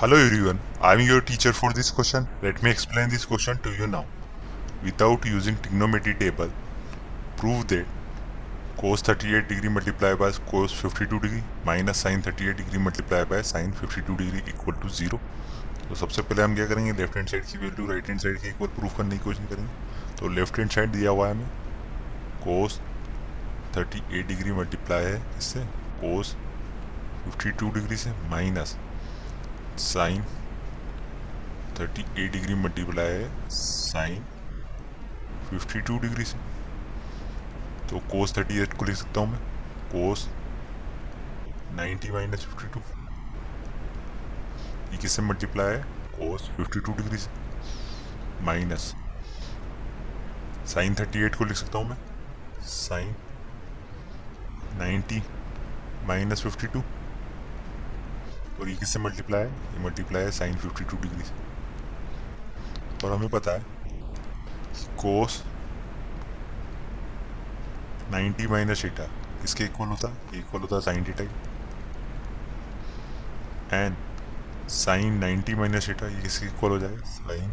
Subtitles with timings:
[0.00, 2.28] Hello everyone, I am your teacher for this question.
[2.40, 4.04] Let me explain this question to you now.
[4.84, 6.52] Without using trigonometry table,
[7.36, 7.84] prove that
[8.76, 13.72] cos 38 degree multiplied by cos 52 degree minus sin 38 degree multiplied by sin
[13.72, 15.20] 52 degree equal to zero.
[15.88, 18.48] तो सबसे पहले हम क्या करेंगे left hand side की value right hand side की
[18.48, 21.48] equal proof करने की कोशिश करेंगे तो लेफ़्ट हैंड साइड दिया हुआ है हमें
[22.44, 22.80] कोस
[23.78, 25.64] 38 डिग्री मल्टीप्लाई है इससे
[26.04, 26.36] कोस
[27.30, 28.76] 52 डिग्री से माइनस
[29.78, 30.22] साइन
[31.74, 34.24] 38 डिग्री मल्टीप्लाई है, साइन
[35.50, 36.38] 52 डिग्री से।
[37.90, 39.38] तो कोस 38 को लिख सकता हूँ मैं।
[39.92, 40.28] कोस
[41.76, 42.80] 90 माइनस फिफ्टी टू
[44.92, 45.82] ये किससे मल्टीप्लाई है?
[46.18, 47.30] कोस 52 डिग्री से।
[48.44, 48.94] माइनस
[50.66, 51.98] साइन 38 को लिख सकता हूँ मैं।
[52.62, 53.14] साइन
[54.78, 55.22] 90
[56.08, 56.66] माइनस फिफ्टी
[58.60, 61.34] और ये किससे मल्टीप्लाई है। ये मल्टीप्लाई है साइन 52 डिग्री से।
[63.04, 63.60] और हमें पता है
[65.00, 65.42] कोस
[68.12, 69.08] 90 माइनस थीटा
[69.44, 71.24] इसके इक्वल होता है इक्वल होता है sine theta
[73.74, 73.96] and
[74.74, 77.02] sine 90 minus theta ये किसके इक्वल हो जाएगा?
[77.06, 77.50] साइन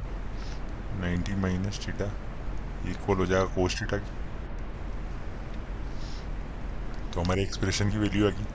[1.02, 2.06] 90 माइनस थीटा
[2.92, 4.12] इक्वल हो जाएगा कोस थीटा की
[7.14, 8.45] तो हमारे एक्सप्रेशन की वैल्यू आ गई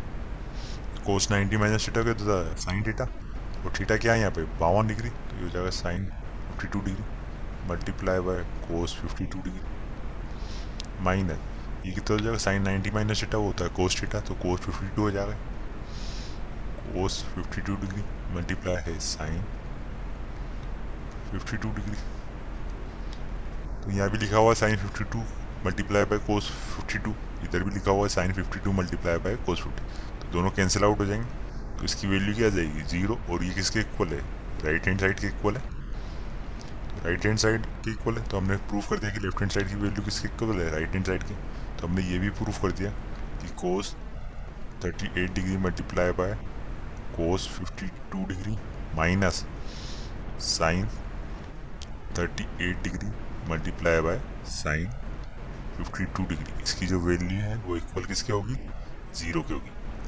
[1.07, 2.25] कोस 90 माइनस थीटा के तो
[2.61, 4.43] साइन थीटा और थीटा क्या है यहाँ पे?
[4.61, 6.07] बावन डिग्री तो ये हो जाएगा sine
[6.61, 7.05] 52 degree
[7.71, 9.61] multiply by cos 52 degree
[11.05, 11.39] minus
[11.87, 12.39] ये कितना हो जाएगा?
[12.39, 15.37] साइन 90 माइनस थीटा वो होता है कोस थीटा तो कोस 52 हो जाएगा।
[16.93, 18.03] कोस 52 डिग्री
[18.37, 19.43] मल्टीप्लाई है साइन
[21.35, 21.97] 52 डिग्री
[23.83, 25.25] तो यहाँ भी लिखा हुआ है साइन 52
[25.67, 27.15] मल्टीप्लाई बाय कोस 52
[27.45, 31.07] इधर भी लिखा हुआ है साइन 52 मल्टीप्लाई बाय कोस 50 दोनों कैंसिल आउट हो
[31.07, 32.83] जाएँगे। तो इसकी वैल्यू क्या आ जाएगी?
[32.83, 34.21] ज़ीरो और ये किसके इक्वल है?
[34.65, 35.63] राइट हैंड साइड के इक्वल है?
[37.05, 38.29] राइट हैंड साइड के इक्वल है?
[38.29, 40.71] तो हमने प्रूफ कर दिया कि लेफ़्ट हैंड साइड की वैल्यू किसके इक्वल है?
[40.71, 41.35] राइट हैंड साइड की।
[41.81, 42.91] तो हमने ये भी प्रूफ कर दिया
[43.41, 43.97] कि cos
[44.85, 46.35] 38 degree multiply by
[47.17, 48.57] cos 52 degree
[48.95, 49.45] minus
[50.41, 50.87] sine
[52.15, 53.11] 38 degree
[53.51, 54.91] multiply by sine
[55.81, 58.57] 52 degree इसकी जो वैल्यू है, वो इक्वल किसके होगी?
[59.15, 59.71] ज़ीरो की होगी।